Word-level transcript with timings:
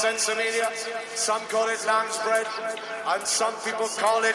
sinsemilla, 0.00 0.68
some 1.14 1.42
call 1.52 1.68
it 1.68 1.84
lamb's 1.86 2.16
bread, 2.24 2.46
and 3.06 3.22
some 3.26 3.54
people 3.66 3.86
call 3.98 4.24
it 4.24 4.34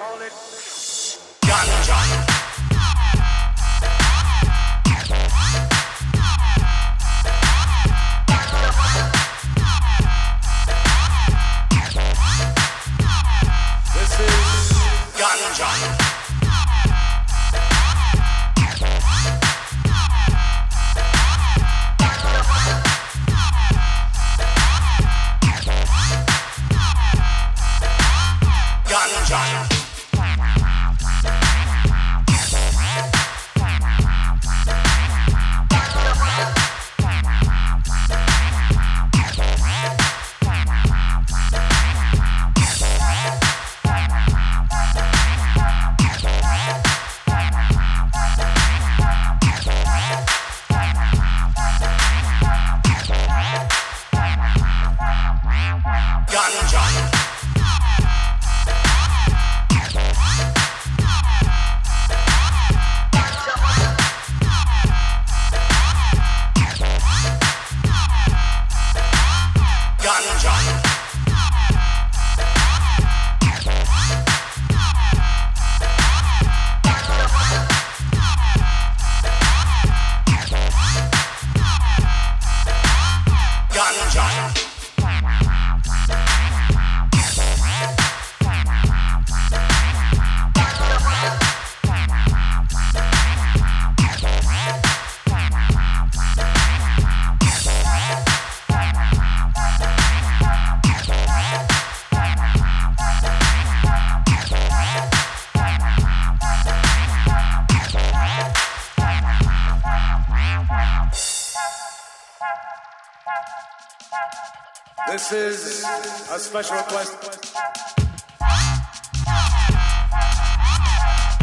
a 116.36 116.40
special 116.40 116.76
request. 116.76 117.16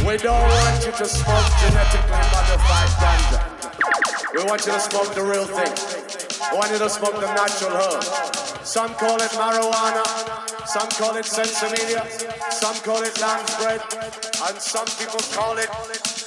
We 0.07 0.19
don't 0.19 0.43
want 0.43 0.85
you 0.85 0.93
to 0.93 1.07
smoke 1.07 1.49
genetically 1.61 2.23
modified 2.29 2.93
ganja. 3.01 3.41
We 4.35 4.45
want 4.45 4.67
you 4.67 4.73
to 4.73 4.81
smoke 4.81 5.15
the 5.15 5.23
real 5.23 5.47
thing. 5.47 5.73
We 6.51 6.59
want 6.59 6.73
you 6.73 6.79
to 6.79 6.91
smoke 6.91 7.15
the 7.15 7.33
natural 7.33 7.71
herb. 7.71 8.05
Some 8.67 8.93
call 8.97 9.17
it 9.17 9.31
marijuana, 9.31 10.05
some 10.67 10.91
call 10.91 11.17
it 11.17 11.25
sinsemilla, 11.25 12.05
some 12.53 12.77
call 12.85 13.03
it 13.03 13.19
lamb's 13.19 13.57
bread, 13.57 13.81
and 14.47 14.59
some 14.61 14.87
people 14.99 15.21
call 15.33 15.57
it 15.57 16.22